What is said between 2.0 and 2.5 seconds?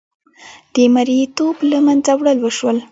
وړل